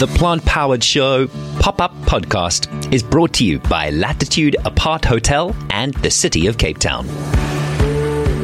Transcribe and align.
The 0.00 0.06
Plant 0.06 0.42
Powered 0.46 0.82
Show 0.82 1.28
pop 1.58 1.78
up 1.78 1.92
podcast 2.06 2.90
is 2.90 3.02
brought 3.02 3.34
to 3.34 3.44
you 3.44 3.58
by 3.58 3.90
Latitude 3.90 4.56
Aparthotel 4.60 5.54
and 5.68 5.92
the 5.96 6.10
City 6.10 6.46
of 6.46 6.56
Cape 6.56 6.78
Town. 6.78 7.06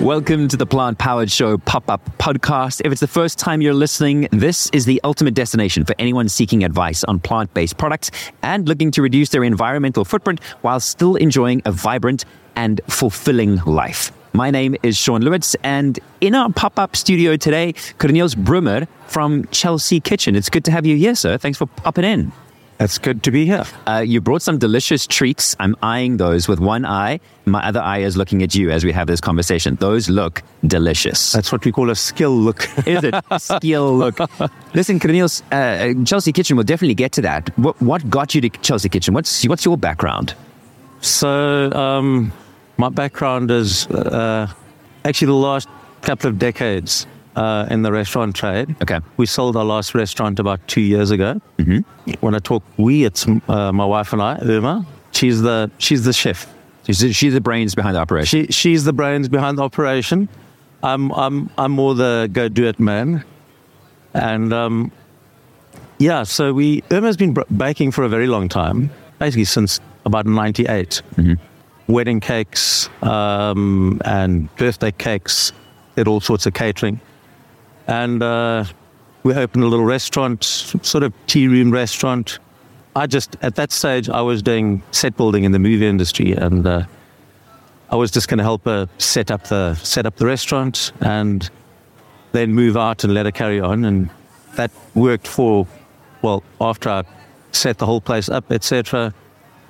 Welcome 0.05 0.49
to 0.49 0.59
the 0.59 0.67
Plant 0.67 0.99
Powered 0.99 1.31
Show 1.31 1.57
pop 1.57 1.89
up 1.89 2.05
podcast. 2.19 2.83
If 2.85 2.93
it's 2.93 3.01
the 3.01 3.07
first 3.07 3.39
time 3.39 3.63
you're 3.63 3.73
listening, 3.73 4.29
this 4.33 4.69
is 4.75 4.85
the 4.85 5.01
ultimate 5.03 5.33
destination 5.33 5.87
for 5.87 5.95
anyone 5.99 6.29
seeking 6.29 6.63
advice 6.63 7.05
on 7.05 7.21
plant 7.21 7.55
based 7.55 7.79
products 7.79 8.11
and 8.43 8.69
looking 8.69 8.91
to 8.91 9.01
reduce 9.01 9.31
their 9.31 9.43
environmental 9.43 10.05
footprint 10.05 10.45
while 10.61 10.79
still 10.79 11.17
enjoying 11.17 11.63
a 11.65 11.73
vibrant 11.73 12.27
and 12.55 12.83
fulfilling 12.87 13.57
life. 13.65 14.13
My 14.37 14.51
name 14.51 14.77
is 14.83 14.99
Sean 14.99 15.23
Loots, 15.23 15.57
and 15.63 15.99
in 16.21 16.35
our 16.35 16.53
pop 16.53 16.79
up 16.79 16.95
studio 16.95 17.39
today, 17.39 17.73
Kerneels 17.73 18.35
Brümmer 18.35 18.87
from 19.07 19.47
Chelsea 19.47 19.99
Kitchen. 19.99 20.37
It's 20.37 20.51
good 20.51 20.63
to 20.67 20.71
have 20.71 20.85
you 20.85 20.95
here, 20.95 21.15
sir. 21.15 21.39
Thanks 21.39 21.57
for 21.57 21.65
popping 21.65 22.05
in. 22.05 22.33
It's 22.79 22.99
good 22.99 23.23
to 23.23 23.31
be 23.31 23.47
here. 23.47 23.65
Uh, 23.87 24.05
you 24.07 24.21
brought 24.21 24.43
some 24.43 24.59
delicious 24.59 25.07
treats. 25.07 25.57
I'm 25.59 25.75
eyeing 25.83 26.19
those 26.19 26.49
with 26.49 26.61
one 26.61 26.85
eye. 26.85 27.19
My 27.47 27.67
other 27.67 27.81
eye 27.81 28.01
is 28.01 28.19
looking 28.19 28.43
at 28.43 28.55
you 28.55 28.71
as 28.71 28.85
we 28.85 28.93
have 28.93 29.07
this 29.07 29.23
conversation. 29.23 29.77
Those 29.77 30.11
look 30.11 30.43
delicious. 30.67 31.33
That's 31.33 31.51
what 31.51 31.65
we 31.65 31.73
call 31.73 31.89
a 31.89 31.97
skill 31.97 32.37
look. 32.37 32.69
is 32.87 33.05
it? 33.05 33.15
Skill 33.39 33.97
look. 33.97 34.19
Listen, 34.75 35.01
Kerneels, 35.01 35.41
uh, 35.51 36.05
Chelsea 36.05 36.33
Kitchen, 36.33 36.59
we'll 36.59 36.65
definitely 36.65 36.95
get 36.95 37.13
to 37.13 37.23
that. 37.23 37.59
What, 37.59 37.81
what 37.81 38.11
got 38.11 38.35
you 38.35 38.43
to 38.43 38.51
Chelsea 38.51 38.91
Kitchen? 38.91 39.15
What's, 39.15 39.49
what's 39.49 39.65
your 39.65 39.79
background? 39.79 40.35
So, 41.01 41.73
um, 41.73 42.35
my 42.77 42.89
background 42.89 43.51
is 43.51 43.87
uh, 43.89 44.53
actually 45.05 45.27
the 45.27 45.33
last 45.35 45.69
couple 46.03 46.29
of 46.29 46.39
decades 46.39 47.07
uh, 47.37 47.67
in 47.71 47.83
the 47.83 47.93
restaurant 47.93 48.35
trade. 48.35 48.75
Okay. 48.83 49.01
We 49.17 49.27
sold 49.27 49.57
our 49.57 49.65
last 49.65 49.95
restaurant 49.95 50.39
about 50.39 50.67
two 50.69 50.81
years 50.81 51.11
ago. 51.11 51.41
Mm-hmm. 51.59 52.13
When 52.21 52.35
I 52.35 52.39
talk 52.39 52.63
we, 52.77 53.05
it's 53.05 53.27
uh, 53.49 53.73
my 53.73 53.85
wife 53.85 54.13
and 54.13 54.23
I, 54.23 54.39
Irma. 54.43 54.87
She's 55.13 55.43
the 55.43 55.71
she's 55.79 56.05
the 56.05 56.13
chef. 56.13 56.53
She's, 56.85 57.17
she's 57.17 57.33
the 57.33 57.41
brains 57.41 57.75
behind 57.75 57.97
the 57.97 58.01
operation. 58.01 58.47
She 58.47 58.53
she's 58.53 58.85
the 58.85 58.93
brains 58.93 59.29
behind 59.29 59.59
the 59.59 59.63
operation. 59.63 60.29
I'm 60.83 61.11
I'm 61.13 61.51
I'm 61.59 61.73
more 61.73 61.95
the 61.95 62.29
go 62.33 62.49
do 62.49 62.67
it 62.67 62.79
man. 62.79 63.25
And 64.15 64.53
um, 64.53 64.93
yeah, 65.99 66.23
so 66.23 66.53
we 66.53 66.83
Irma's 66.91 67.17
been 67.17 67.37
baking 67.57 67.93
for 67.93 68.05
a 68.05 68.09
very 68.09 68.27
long 68.27 68.49
time, 68.49 68.91
basically 69.19 69.45
since 69.45 69.81
about 70.05 70.27
'98. 70.27 71.03
Mm-hmm 71.17 71.35
wedding 71.89 72.21
cakes 72.21 72.89
um, 73.03 74.01
and 74.05 74.55
birthday 74.57 74.93
cakes, 74.93 75.53
did 75.95 76.09
all 76.09 76.21
sorts 76.21 76.47
of 76.47 76.55
catering. 76.55 77.01
And 77.87 78.23
uh, 78.23 78.65
we 79.23 79.35
opened 79.35 79.65
a 79.65 79.67
little 79.67 79.85
restaurant, 79.85 80.45
sort 80.45 81.05
of 81.05 81.13
tea 81.27 81.49
room 81.49 81.71
restaurant. 81.71 82.39
I 82.95 83.07
just, 83.07 83.37
at 83.43 83.55
that 83.57 83.73
stage, 83.73 84.09
I 84.09 84.23
was 84.23 84.43
doing 84.43 84.83
set 84.91 85.17
building 85.17 85.45
in 85.45 85.53
the 85.53 85.59
movie 85.59 85.87
industry 85.87 86.33
and 86.33 86.67
uh, 86.67 86.85
I 87.91 87.97
was 87.97 88.11
just 88.11 88.29
going 88.29 88.39
to 88.39 88.45
help 88.45 88.65
her 88.65 88.89
set 88.99 89.31
up 89.31 89.45
the 89.45 89.75
set 89.77 90.07
up 90.07 90.17
the 90.17 90.27
restaurant 90.27 90.93
and 91.01 91.49
then 92.33 92.53
move 92.53 92.77
out 92.77 93.05
and 93.05 93.15
let 93.15 93.27
her 93.27 93.33
carry 93.33 93.61
on. 93.61 93.85
And 93.85 94.11
that 94.57 94.71
worked 94.95 95.29
for, 95.29 95.67
well, 96.23 96.43
after 96.61 96.89
I 96.89 97.05
set 97.53 97.79
the 97.79 97.87
whole 97.87 98.01
place 98.01 98.29
up, 98.29 98.51
etc. 98.51 99.15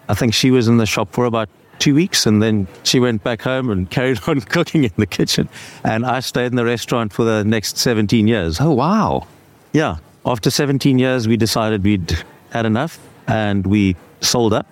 I 0.08 0.14
think 0.14 0.32
she 0.32 0.50
was 0.50 0.68
in 0.68 0.78
the 0.78 0.86
shop 0.86 1.12
for 1.12 1.26
about 1.26 1.48
two 1.78 1.94
weeks 1.94 2.26
and 2.26 2.42
then 2.42 2.66
she 2.82 3.00
went 3.00 3.22
back 3.22 3.42
home 3.42 3.70
and 3.70 3.90
carried 3.96 4.20
on 4.26 4.40
cooking 4.40 4.84
in 4.84 4.92
the 4.96 5.06
kitchen. 5.06 5.48
And 5.84 6.04
I 6.04 6.20
stayed 6.20 6.46
in 6.46 6.56
the 6.56 6.64
restaurant 6.64 7.12
for 7.12 7.24
the 7.24 7.44
next 7.44 7.78
17 7.78 8.26
years. 8.26 8.60
Oh, 8.60 8.72
wow. 8.72 9.26
Yeah. 9.72 9.96
After 10.24 10.50
17 10.50 10.98
years, 10.98 11.28
we 11.28 11.36
decided 11.36 11.84
we'd 11.84 12.16
had 12.50 12.66
enough 12.66 12.98
and 13.28 13.66
we 13.66 13.96
sold 14.20 14.52
up. 14.52 14.66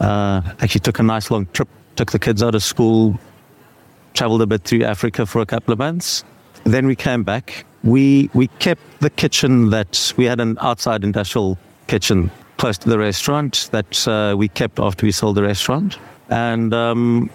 Uh, 0.00 0.42
actually, 0.60 0.80
took 0.80 0.98
a 0.98 1.02
nice 1.02 1.30
long 1.30 1.46
trip, 1.52 1.68
took 1.96 2.10
the 2.10 2.18
kids 2.18 2.42
out 2.42 2.54
of 2.54 2.62
school, 2.62 3.18
traveled 4.14 4.42
a 4.42 4.46
bit 4.46 4.64
through 4.64 4.84
Africa 4.84 5.26
for 5.26 5.40
a 5.40 5.46
couple 5.46 5.72
of 5.72 5.78
months. 5.78 6.24
Then 6.64 6.86
we 6.86 6.96
came 6.96 7.22
back. 7.22 7.64
We, 7.84 8.30
we 8.34 8.48
kept 8.58 8.82
the 9.00 9.10
kitchen 9.10 9.70
that 9.70 10.12
we 10.16 10.24
had 10.24 10.40
an 10.40 10.58
outside 10.60 11.04
industrial 11.04 11.58
kitchen 11.86 12.30
close 12.62 12.78
to 12.78 12.88
the 12.88 12.96
restaurant 12.96 13.68
that 13.72 14.06
uh, 14.06 14.36
we 14.38 14.46
kept 14.46 14.78
after 14.78 15.04
we 15.04 15.10
sold 15.10 15.34
the 15.34 15.42
restaurant. 15.42 15.98
And 16.30 16.72
um, 16.72 17.28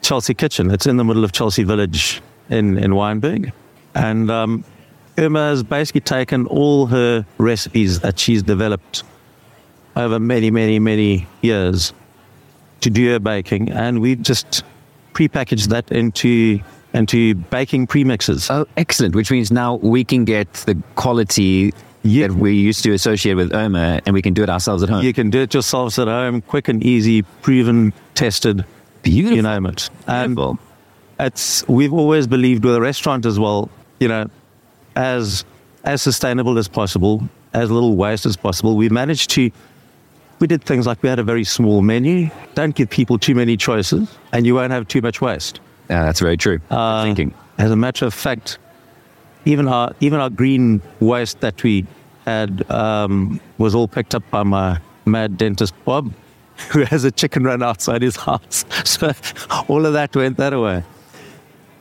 Chelsea 0.00 0.32
Kitchen, 0.32 0.70
it's 0.70 0.86
in 0.86 0.96
the 0.96 1.02
middle 1.02 1.24
of 1.24 1.32
Chelsea 1.32 1.64
Village 1.64 2.22
in, 2.50 2.78
in 2.78 2.92
Wynberg. 2.92 3.50
And 3.96 4.30
um, 4.30 4.62
Irma 5.18 5.48
has 5.48 5.64
basically 5.64 6.02
taken 6.02 6.46
all 6.46 6.86
her 6.86 7.26
recipes 7.38 7.98
that 7.98 8.16
she's 8.16 8.44
developed 8.44 9.02
over 9.96 10.20
many, 10.20 10.52
many, 10.52 10.78
many 10.78 11.26
years 11.42 11.92
to 12.82 12.90
do 12.90 13.10
her 13.10 13.18
baking. 13.18 13.72
And 13.72 14.00
we 14.00 14.14
just 14.14 14.62
prepackaged 15.14 15.66
that 15.70 15.90
into 15.90 16.60
into 16.94 17.34
baking 17.34 17.88
premixes. 17.88 18.52
Oh, 18.52 18.66
excellent! 18.76 19.16
Which 19.16 19.32
means 19.32 19.50
now 19.50 19.76
we 19.82 20.04
can 20.04 20.24
get 20.24 20.52
the 20.52 20.80
quality 20.94 21.72
yeah. 22.02 22.28
that 22.28 22.34
we 22.34 22.54
used 22.54 22.82
to 22.84 22.92
associate 22.92 23.34
with 23.34 23.54
Irma, 23.54 24.00
and 24.06 24.14
we 24.14 24.22
can 24.22 24.34
do 24.34 24.42
it 24.42 24.48
ourselves 24.48 24.82
at 24.82 24.88
home. 24.88 25.04
You 25.04 25.12
can 25.12 25.30
do 25.30 25.40
it 25.40 25.54
yourselves 25.54 25.98
at 25.98 26.08
home, 26.08 26.40
quick 26.42 26.68
and 26.68 26.82
easy, 26.82 27.22
proven, 27.22 27.92
tested. 28.14 28.64
Beautiful. 29.02 29.36
You 29.36 29.42
name 29.42 29.66
it. 29.66 29.88
And 30.06 30.36
Beautiful. 30.36 30.58
it's 31.18 31.66
we've 31.68 31.92
always 31.92 32.26
believed 32.26 32.64
with 32.64 32.74
a 32.74 32.80
restaurant 32.80 33.26
as 33.26 33.38
well. 33.38 33.70
You 33.98 34.08
know, 34.08 34.30
as 34.96 35.44
as 35.84 36.02
sustainable 36.02 36.58
as 36.58 36.68
possible, 36.68 37.22
as 37.52 37.70
little 37.70 37.96
waste 37.96 38.26
as 38.26 38.36
possible. 38.36 38.76
We 38.76 38.88
managed 38.88 39.30
to. 39.30 39.50
We 40.38 40.46
did 40.46 40.64
things 40.64 40.86
like 40.86 41.02
we 41.02 41.08
had 41.10 41.18
a 41.18 41.22
very 41.22 41.44
small 41.44 41.82
menu. 41.82 42.30
Don't 42.54 42.74
give 42.74 42.88
people 42.88 43.18
too 43.18 43.34
many 43.34 43.58
choices, 43.58 44.08
and 44.32 44.46
you 44.46 44.54
won't 44.54 44.72
have 44.72 44.88
too 44.88 45.02
much 45.02 45.20
waste. 45.20 45.60
Yeah, 45.90 46.04
that's 46.04 46.20
very 46.20 46.36
true. 46.36 46.60
Uh, 46.70 47.02
thinking. 47.02 47.34
As 47.58 47.70
a 47.70 47.76
matter 47.76 48.06
of 48.06 48.14
fact, 48.14 48.58
even 49.44 49.68
our 49.68 49.92
even 50.00 50.20
our 50.20 50.30
green 50.30 50.82
waste 51.00 51.40
that 51.40 51.62
we 51.62 51.86
had 52.26 52.68
um, 52.70 53.40
was 53.58 53.74
all 53.74 53.88
picked 53.88 54.14
up 54.14 54.28
by 54.30 54.42
my 54.42 54.80
mad 55.06 55.36
dentist 55.36 55.74
Bob, 55.84 56.12
who 56.70 56.82
has 56.84 57.04
a 57.04 57.10
chicken 57.10 57.44
run 57.44 57.62
outside 57.62 58.02
his 58.02 58.16
house. 58.16 58.64
So 58.84 59.12
all 59.68 59.86
of 59.86 59.92
that 59.94 60.14
went 60.14 60.36
that 60.38 60.58
way. 60.58 60.82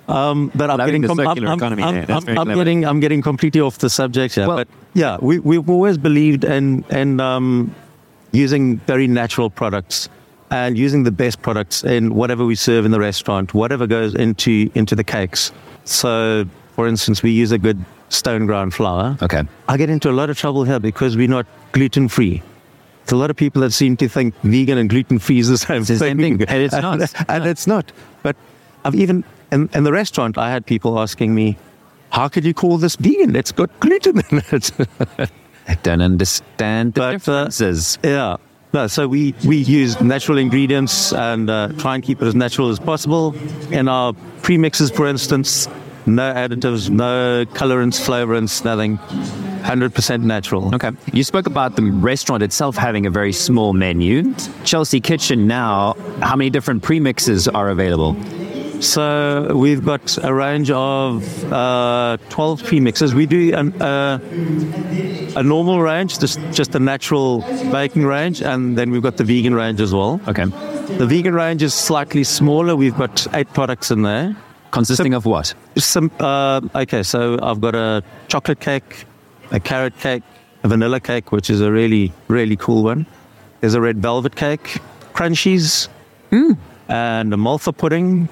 Um, 0.08 0.52
but 0.56 0.70
I'm 0.72 0.78
getting, 0.78 1.04
com- 1.04 1.20
I'm, 1.20 1.38
I'm, 1.44 2.40
I'm, 2.40 2.54
getting, 2.56 2.84
I'm 2.84 3.00
getting 3.00 3.22
completely 3.22 3.62
off 3.62 3.78
the 3.78 3.90
subject 3.90 4.36
here. 4.36 4.48
Well, 4.48 4.58
but 4.58 4.68
yeah, 4.94 5.18
we, 5.22 5.38
we've 5.40 5.70
always 5.70 5.98
believed 6.00 6.44
in, 6.44 6.84
in 6.90 7.20
um, 7.20 7.76
using 8.32 8.78
very 8.80 9.08
natural 9.08 9.50
products 9.52 10.10
and 10.50 10.78
using 10.78 11.04
the 11.04 11.12
best 11.12 11.42
products 11.42 11.84
in 11.84 12.16
whatever 12.16 12.44
we 12.44 12.56
serve 12.56 12.86
in 12.86 12.92
the 12.92 13.00
restaurant, 13.00 13.54
whatever 13.54 13.86
goes 13.86 14.16
into 14.16 14.72
into 14.74 14.96
the 14.96 15.04
cakes. 15.04 15.52
So 15.84 16.46
for 16.80 16.88
instance, 16.88 17.22
we 17.22 17.32
use 17.32 17.52
a 17.52 17.58
good 17.58 17.84
stone 18.08 18.46
ground 18.46 18.74
flour. 18.74 19.18
Okay. 19.22 19.44
I 19.68 19.76
get 19.76 19.90
into 19.90 20.10
a 20.10 20.14
lot 20.14 20.30
of 20.30 20.38
trouble 20.38 20.64
here 20.64 20.80
because 20.80 21.18
we're 21.18 21.28
not 21.28 21.46
gluten 21.74 22.08
free. 22.08 22.42
There's 23.04 23.12
a 23.12 23.18
lot 23.18 23.30
of 23.30 23.36
people 23.36 23.62
that 23.64 23.72
seem 23.72 23.98
to 23.98 24.08
think 24.08 24.34
vegan 24.44 24.78
and 24.78 24.90
gluten 24.90 25.20
free 25.20 25.40
is 25.40 25.50
the 25.50 25.58
same, 25.58 25.82
it's 25.82 25.90
the 25.90 25.98
same 25.98 26.18
thing. 26.18 26.42
And 26.42 26.64
it's 26.64 26.74
not. 26.74 27.02
And, 27.02 27.14
and 27.28 27.46
it's 27.46 27.68
not. 27.68 27.92
But 28.24 28.38
I've 28.86 28.96
even, 28.96 29.26
in, 29.52 29.70
in 29.74 29.84
the 29.84 29.92
restaurant, 29.92 30.38
I 30.38 30.50
had 30.52 30.66
people 30.66 30.98
asking 30.98 31.36
me, 31.36 31.58
how 32.12 32.30
could 32.30 32.46
you 32.46 32.54
call 32.54 32.78
this 32.78 32.96
vegan? 32.96 33.36
It's 33.36 33.52
got 33.52 33.78
gluten 33.82 34.22
in 34.32 34.42
it. 34.50 34.72
I 35.68 35.76
don't 35.84 36.02
understand 36.02 36.94
the 36.94 37.02
but, 37.02 37.08
uh, 37.08 37.12
differences. 37.12 37.98
Uh, 38.06 38.08
yeah. 38.08 38.38
No, 38.72 38.88
so 38.88 39.06
we, 39.06 39.36
we 39.46 39.58
use 39.58 40.00
natural 40.00 40.38
ingredients 40.38 41.12
and 41.12 41.50
uh, 41.50 41.74
try 41.78 41.96
and 41.96 42.04
keep 42.06 42.22
it 42.22 42.26
as 42.26 42.36
natural 42.36 42.70
as 42.70 42.80
possible. 42.80 43.36
In 43.70 43.90
our 43.90 44.14
premixes, 44.44 44.96
for 44.96 45.08
instance, 45.08 45.68
no 46.16 46.34
additives, 46.34 46.90
no 46.90 47.46
colorants, 47.54 48.00
flavorants, 48.00 48.64
nothing. 48.64 48.98
100% 49.60 50.24
natural. 50.24 50.74
Okay. 50.74 50.92
You 51.14 51.24
spoke 51.24 51.46
about 51.46 51.76
the 51.76 51.84
restaurant 51.84 52.44
itself 52.44 52.76
having 52.76 53.06
a 53.06 53.10
very 53.10 53.34
small 53.34 53.74
menu. 53.74 54.34
Chelsea 54.64 55.02
Kitchen 55.02 55.48
now, 55.48 55.96
how 56.22 56.36
many 56.36 56.50
different 56.50 56.82
premixes 56.82 57.54
are 57.54 57.70
available? 57.70 58.16
So 58.82 59.54
we've 59.56 59.84
got 59.84 60.18
a 60.24 60.34
range 60.34 60.72
of 60.72 61.52
uh, 61.52 62.18
12 62.30 62.64
premixes. 62.64 63.14
We 63.14 63.26
do 63.26 63.54
an, 63.54 63.82
uh, 63.82 64.20
a 65.36 65.44
normal 65.44 65.82
range, 65.82 66.20
just, 66.20 66.40
just 66.52 66.74
a 66.76 66.80
natural 66.80 67.42
baking 67.72 68.06
range, 68.06 68.42
and 68.42 68.78
then 68.78 68.90
we've 68.92 69.04
got 69.04 69.18
the 69.18 69.26
vegan 69.26 69.54
range 69.54 69.82
as 69.82 69.94
well. 69.94 70.22
Okay. 70.30 70.46
The 70.46 71.06
vegan 71.06 71.36
range 71.36 71.62
is 71.62 71.74
slightly 71.74 72.24
smaller. 72.24 72.76
We've 72.76 72.98
got 72.98 73.28
eight 73.36 73.54
products 73.54 73.92
in 73.92 74.04
there. 74.04 74.36
Consisting 74.72 75.14
of 75.14 75.26
what? 75.26 75.54
Some. 75.78 76.12
Uh, 76.20 76.62
okay, 76.76 77.04
so 77.04 77.40
I've 77.42 77.60
got 77.60 77.76
a 77.76 78.04
chocolate 78.28 78.60
cake, 78.60 79.06
a 79.52 79.60
carrot 79.60 79.98
cake, 80.00 80.24
a 80.64 80.68
vanilla 80.68 81.00
cake, 81.00 81.32
which 81.32 81.50
is 81.50 81.62
a 81.62 81.72
really 81.72 82.14
really 82.28 82.56
cool 82.56 82.84
one. 82.84 83.06
There's 83.62 83.74
a 83.74 83.82
red 83.82 83.98
velvet 83.98 84.36
cake, 84.36 84.80
crunchies, 85.14 85.90
mm. 86.32 86.58
and 86.88 87.34
a 87.34 87.38
malva 87.38 87.74
pudding. 87.74 88.30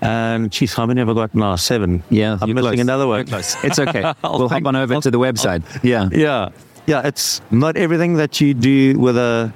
And 0.00 0.52
geez, 0.52 0.74
how 0.74 0.86
many 0.86 1.00
have 1.00 1.08
I 1.08 1.14
got 1.14 1.34
now? 1.34 1.56
Seven. 1.56 2.04
Yeah, 2.08 2.38
I'm 2.40 2.54
missing 2.54 2.70
close. 2.70 2.80
another 2.80 3.06
one. 3.08 3.26
It's 3.28 3.78
okay. 3.78 4.04
I'll 4.22 4.38
we'll 4.38 4.48
hop 4.48 4.64
on 4.64 4.76
over 4.76 4.94
I'll- 4.94 5.00
to 5.02 5.10
the 5.10 5.18
website. 5.18 5.62
Yeah. 5.82 6.08
Yeah, 6.12 6.50
yeah. 6.86 7.06
It's 7.06 7.40
not 7.50 7.76
everything 7.76 8.14
that 8.14 8.40
you 8.40 8.54
do 8.54 8.98
with 8.98 9.16
a 9.16 9.52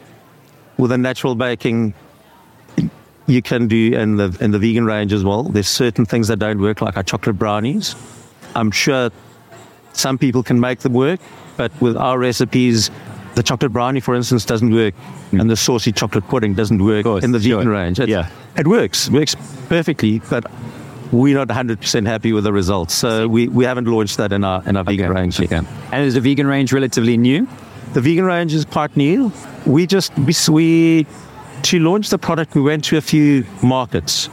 with 0.78 0.90
a 0.90 0.98
natural 0.98 1.34
baking. 1.36 1.94
You 3.26 3.42
can 3.42 3.68
do 3.68 3.92
in 3.96 4.16
the 4.16 4.36
in 4.40 4.50
the 4.50 4.58
vegan 4.58 4.84
range 4.84 5.12
as 5.12 5.22
well. 5.24 5.44
There's 5.44 5.68
certain 5.68 6.04
things 6.04 6.28
that 6.28 6.38
don't 6.38 6.60
work, 6.60 6.80
like 6.80 6.96
our 6.96 7.02
chocolate 7.02 7.38
brownies. 7.38 7.94
I'm 8.54 8.70
sure 8.70 9.10
some 9.92 10.18
people 10.18 10.42
can 10.42 10.58
make 10.58 10.80
them 10.80 10.92
work, 10.92 11.20
but 11.56 11.70
with 11.80 11.96
our 11.96 12.18
recipes, 12.18 12.90
the 13.34 13.42
chocolate 13.42 13.72
brownie, 13.72 14.00
for 14.00 14.14
instance, 14.14 14.44
doesn't 14.44 14.74
work, 14.74 14.94
mm. 15.30 15.40
and 15.40 15.48
the 15.48 15.56
saucy 15.56 15.92
chocolate 15.92 16.26
pudding 16.28 16.54
doesn't 16.54 16.82
work 16.82 17.04
course, 17.04 17.24
in 17.24 17.32
the 17.32 17.38
vegan 17.38 17.62
sure. 17.62 17.72
range. 17.72 18.00
It, 18.00 18.08
Yeah. 18.08 18.28
it 18.56 18.66
works, 18.66 19.08
works 19.10 19.34
perfectly, 19.68 20.20
but 20.30 20.50
we're 21.12 21.36
not 21.36 21.48
100% 21.48 22.06
happy 22.06 22.32
with 22.32 22.44
the 22.44 22.52
results. 22.52 22.94
So 22.94 23.28
we, 23.28 23.48
we 23.48 23.64
haven't 23.64 23.86
launched 23.86 24.16
that 24.16 24.32
in 24.32 24.44
our 24.44 24.62
in 24.66 24.76
our 24.76 24.84
vegan 24.84 25.10
range 25.10 25.38
yet. 25.38 25.52
Okay. 25.52 25.66
And 25.92 26.04
is 26.04 26.14
the 26.14 26.20
vegan 26.20 26.46
range 26.46 26.72
relatively 26.72 27.16
new? 27.16 27.46
The 27.92 28.00
vegan 28.00 28.24
range 28.24 28.54
is 28.54 28.64
quite 28.64 28.96
new. 28.96 29.30
We 29.66 29.86
just 29.86 30.16
we, 30.18 30.34
we 30.50 31.06
to 31.62 31.78
launch 31.78 32.10
the 32.10 32.18
product, 32.18 32.54
we 32.54 32.62
went 32.62 32.84
to 32.84 32.96
a 32.96 33.00
few 33.00 33.44
markets, 33.62 34.28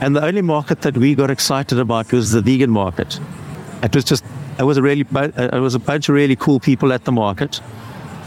and 0.00 0.16
the 0.16 0.24
only 0.24 0.42
market 0.42 0.82
that 0.82 0.96
we 0.96 1.14
got 1.14 1.30
excited 1.30 1.78
about 1.78 2.12
was 2.12 2.32
the 2.32 2.40
vegan 2.40 2.70
market. 2.70 3.20
It 3.82 3.94
was 3.94 4.04
just 4.04 4.24
it 4.58 4.64
was 4.64 4.76
a 4.76 4.82
really 4.82 5.06
uh, 5.14 5.30
it 5.36 5.60
was 5.60 5.74
a 5.74 5.78
bunch 5.78 6.08
of 6.08 6.14
really 6.14 6.36
cool 6.36 6.60
people 6.60 6.92
at 6.92 7.04
the 7.04 7.12
market, 7.12 7.60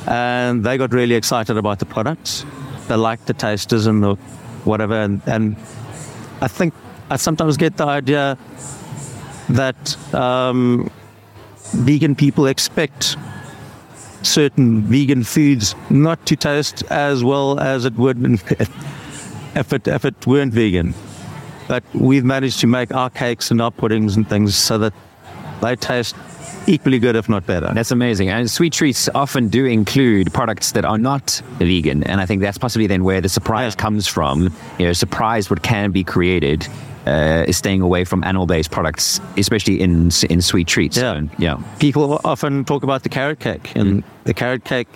and 0.07 0.63
they 0.63 0.77
got 0.77 0.93
really 0.93 1.15
excited 1.15 1.57
about 1.57 1.79
the 1.79 1.85
products. 1.85 2.45
They 2.87 2.95
liked 2.95 3.27
the 3.27 3.33
tasters 3.33 3.85
and 3.85 4.03
the 4.03 4.15
whatever, 4.65 4.95
and, 4.95 5.21
and 5.25 5.55
I 6.41 6.47
think 6.47 6.73
I 7.09 7.17
sometimes 7.17 7.57
get 7.57 7.77
the 7.77 7.85
idea 7.85 8.37
that 9.49 10.13
um, 10.13 10.89
vegan 11.73 12.15
people 12.15 12.47
expect 12.47 13.17
certain 14.23 14.81
vegan 14.81 15.23
foods 15.23 15.75
not 15.89 16.25
to 16.25 16.35
taste 16.35 16.83
as 16.89 17.23
well 17.23 17.59
as 17.59 17.85
it 17.85 17.93
would 17.95 18.17
if 19.55 19.73
it 19.73 19.87
if 19.87 20.05
it 20.05 20.27
weren't 20.27 20.53
vegan. 20.53 20.93
But 21.67 21.83
we've 21.93 22.25
managed 22.25 22.59
to 22.61 22.67
make 22.67 22.93
our 22.93 23.09
cakes 23.09 23.51
and 23.51 23.61
our 23.61 23.71
puddings 23.71 24.15
and 24.17 24.27
things 24.27 24.55
so 24.55 24.77
that 24.79 24.93
they 25.61 25.75
taste 25.75 26.15
equally 26.67 26.99
good, 26.99 27.15
if 27.15 27.27
not 27.29 27.45
better. 27.45 27.71
That's 27.73 27.91
amazing. 27.91 28.29
And 28.29 28.49
sweet 28.49 28.73
treats 28.73 29.09
often 29.15 29.47
do 29.49 29.65
include 29.65 30.33
products 30.33 30.71
that 30.73 30.85
are 30.85 30.97
not 30.97 31.41
vegan. 31.59 32.03
And 32.03 32.19
I 32.21 32.25
think 32.25 32.41
that's 32.41 32.57
possibly 32.57 32.87
then 32.87 33.03
where 33.03 33.21
the 33.21 33.29
surprise 33.29 33.73
Yeah. 33.73 33.81
comes 33.81 34.07
from. 34.07 34.53
You 34.79 34.87
know, 34.87 34.93
surprise 34.93 35.49
what 35.49 35.61
can 35.63 35.91
be 35.91 36.03
created 36.03 36.67
uh, 37.05 37.45
is 37.47 37.57
staying 37.57 37.81
away 37.81 38.03
from 38.05 38.23
animal 38.23 38.45
based 38.45 38.71
products, 38.71 39.19
especially 39.37 39.81
in 39.81 40.09
in 40.29 40.41
sweet 40.41 40.67
treats. 40.67 40.97
Yeah. 40.97 41.19
So, 41.21 41.29
yeah. 41.37 41.61
People 41.79 42.19
often 42.23 42.63
talk 42.65 42.83
about 42.83 43.03
the 43.03 43.09
carrot 43.09 43.39
cake, 43.39 43.75
and 43.75 44.03
the 44.23 44.33
carrot 44.33 44.63
cake 44.63 44.87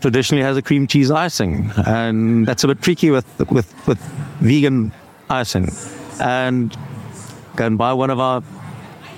traditionally 0.00 0.42
has 0.44 0.56
a 0.56 0.62
cream 0.62 0.86
cheese 0.86 1.10
icing, 1.10 1.70
and 1.86 2.46
that's 2.46 2.64
a 2.64 2.68
bit 2.68 2.82
tricky 2.82 3.10
with 3.10 3.26
with 3.50 3.72
with 3.86 3.98
vegan 4.40 4.92
icing. 5.30 5.68
And 6.20 6.76
go 7.56 7.66
and 7.66 7.78
buy 7.78 7.92
one 7.92 8.10
of 8.10 8.20
our 8.20 8.42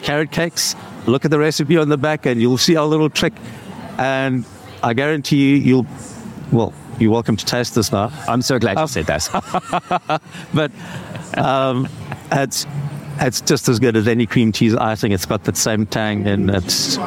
carrot 0.02 0.30
cakes. 0.30 0.74
Look 1.06 1.24
at 1.24 1.30
the 1.30 1.38
recipe 1.38 1.76
on 1.78 1.88
the 1.88 1.96
back, 1.96 2.26
and 2.26 2.40
you'll 2.40 2.58
see 2.58 2.76
our 2.76 2.86
little 2.86 3.10
trick. 3.10 3.32
And 3.98 4.44
I 4.82 4.94
guarantee 4.94 5.36
you, 5.50 5.56
you'll 5.56 5.86
well, 6.52 6.72
you're 6.98 7.10
welcome 7.12 7.36
to 7.36 7.44
taste 7.44 7.74
this 7.74 7.90
now. 7.92 8.10
I'm 8.28 8.42
so 8.42 8.58
glad 8.58 8.76
you 8.78 8.82
Oh. 8.84 8.86
said 8.86 9.06
that. 9.06 10.20
but 10.54 10.70
um, 11.36 11.88
it's 12.32 12.66
it's 13.20 13.40
just 13.40 13.68
as 13.68 13.78
good 13.78 13.96
as 13.96 14.06
any 14.08 14.26
cream 14.26 14.52
cheese 14.52 14.74
icing. 14.74 15.12
It's 15.12 15.26
got 15.26 15.44
that 15.44 15.56
same 15.56 15.86
tang, 15.86 16.26
and 16.26 16.50
it's 16.50 16.98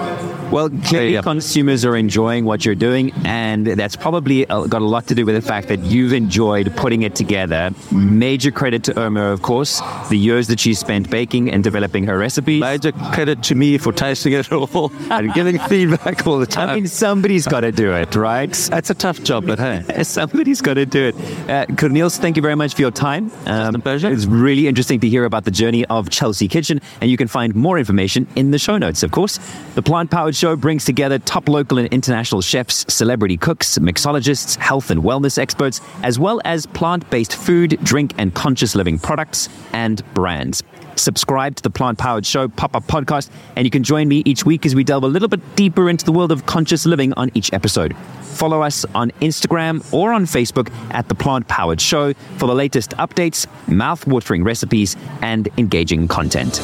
Well, 0.51 0.69
clearly 0.83 1.13
Yeah. 1.13 1.21
consumers 1.21 1.85
are 1.85 1.95
enjoying 1.95 2.43
what 2.43 2.65
you're 2.65 2.75
doing, 2.75 3.13
and 3.23 3.65
that's 3.65 3.95
probably 3.95 4.45
uh, 4.49 4.65
got 4.65 4.81
a 4.81 4.85
lot 4.85 5.07
to 5.07 5.15
do 5.15 5.25
with 5.25 5.35
the 5.35 5.41
fact 5.41 5.69
that 5.69 5.79
you've 5.85 6.11
enjoyed 6.11 6.75
putting 6.75 7.03
it 7.03 7.15
together. 7.15 7.71
Major 7.91 8.51
credit 8.51 8.83
to 8.83 8.99
Irma, 8.99 9.27
of 9.31 9.41
course, 9.41 9.81
the 10.09 10.17
years 10.17 10.47
that 10.47 10.59
she 10.59 10.73
spent 10.73 11.09
baking 11.09 11.49
and 11.51 11.63
developing 11.63 12.05
her 12.07 12.17
recipes. 12.17 12.59
major 12.59 12.91
credit 13.13 13.41
to 13.43 13.55
me 13.55 13.77
for 13.77 13.93
tasting 13.93 14.33
it 14.33 14.51
all 14.51 14.91
and 15.09 15.33
giving 15.33 15.57
feedback 15.69 16.27
all 16.27 16.37
the 16.39 16.45
time. 16.45 16.69
I 16.69 16.75
mean, 16.75 16.87
somebody's 16.87 17.47
got 17.47 17.61
to 17.61 17.71
do 17.71 17.93
it, 17.93 18.13
right? 18.15 18.51
that's 18.51 18.89
a 18.89 18.93
tough 18.93 19.23
job, 19.23 19.45
but 19.47 19.57
hey. 19.59 20.03
Somebody's 20.03 20.61
got 20.61 20.73
to 20.73 20.85
do 20.85 21.03
it. 21.09 21.15
Uh, 21.49 21.65
Kerneels, 21.79 22.17
thank 22.19 22.35
you 22.35 22.41
very 22.41 22.55
much 22.55 22.73
for 22.75 22.81
your 22.81 22.91
time. 22.91 23.31
Um, 23.45 23.75
a 23.75 23.79
pleasure. 23.79 24.11
It's 24.11 24.25
really 24.25 24.67
interesting 24.67 24.99
to 24.99 25.07
hear 25.07 25.23
about 25.25 25.45
the 25.45 25.51
journey 25.51 25.85
of 26.01 26.09
Chelsea 26.09 26.49
Kitchen, 26.49 26.81
and 26.99 27.09
you 27.09 27.15
can 27.15 27.29
find 27.29 27.55
more 27.55 27.79
information 27.79 28.27
in 28.35 28.51
the 28.51 28.59
show 28.59 28.77
notes, 28.77 29.03
of 29.03 29.11
course. 29.11 29.39
The 29.75 29.81
Plant 29.81 30.11
Powered 30.11 30.35
Show 30.35 30.57
brings 30.57 30.83
together 30.83 31.17
top 31.19 31.47
local 31.47 31.77
and 31.77 31.87
international 31.87 32.41
chefs, 32.41 32.85
celebrity 32.93 33.37
cooks, 33.37 33.77
mixologists, 33.77 34.57
health 34.57 34.91
and 34.91 35.01
wellness 35.01 35.37
experts, 35.37 35.79
as 36.03 36.19
well 36.19 36.41
as 36.43 36.65
plant 36.65 37.09
based 37.09 37.37
food, 37.37 37.79
drink, 37.83 38.13
and 38.17 38.33
conscious 38.33 38.75
living 38.75 38.99
products 38.99 39.47
and 39.71 40.03
brands. 40.13 40.61
Subscribe 40.95 41.55
to 41.55 41.63
the 41.63 41.69
Plant 41.69 41.97
Powered 41.97 42.25
Show 42.25 42.47
pop 42.49 42.75
up 42.75 42.83
podcast, 42.83 43.29
and 43.55 43.65
you 43.65 43.71
can 43.71 43.83
join 43.83 44.07
me 44.07 44.23
each 44.25 44.45
week 44.45 44.65
as 44.65 44.75
we 44.75 44.83
delve 44.83 45.03
a 45.03 45.07
little 45.07 45.29
bit 45.29 45.39
deeper 45.55 45.89
into 45.89 46.03
the 46.03 46.11
world 46.11 46.31
of 46.31 46.45
conscious 46.45 46.85
living 46.85 47.13
on 47.13 47.31
each 47.33 47.53
episode. 47.53 47.95
Follow 48.31 48.61
us 48.61 48.85
on 48.95 49.11
Instagram 49.21 49.93
or 49.93 50.13
on 50.13 50.25
Facebook 50.25 50.71
at 50.91 51.07
The 51.07 51.15
Plant 51.15 51.47
Powered 51.47 51.79
Show 51.79 52.13
for 52.37 52.47
the 52.47 52.55
latest 52.55 52.91
updates, 52.91 53.45
mouth-watering 53.67 54.43
recipes, 54.43 54.95
and 55.21 55.47
engaging 55.57 56.07
content. 56.07 56.55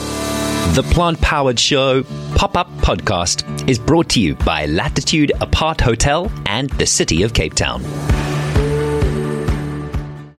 The 0.75 0.87
Plant 0.91 1.21
Powered 1.21 1.59
Show 1.59 2.03
pop 2.35 2.57
up 2.57 2.69
podcast 2.77 3.69
is 3.69 3.79
brought 3.79 4.09
to 4.09 4.19
you 4.19 4.35
by 4.35 4.65
Latitude 4.65 5.31
Aparthotel 5.35 6.31
and 6.45 6.69
the 6.71 6.85
City 6.85 7.23
of 7.23 7.33
Cape 7.33 7.53
Town. 7.53 7.83